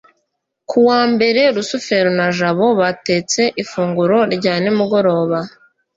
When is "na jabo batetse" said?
2.19-3.41